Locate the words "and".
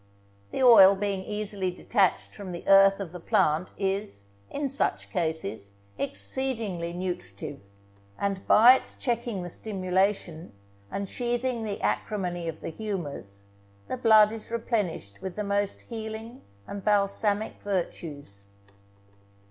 8.17-8.47, 10.89-11.07, 16.65-16.83